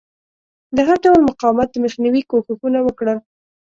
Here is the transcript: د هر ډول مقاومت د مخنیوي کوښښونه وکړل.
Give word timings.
د 0.75 0.77
هر 0.87 0.97
ډول 1.03 1.21
مقاومت 1.29 1.67
د 1.71 1.75
مخنیوي 1.85 2.21
کوښښونه 2.29 2.79
وکړل. 2.83 3.17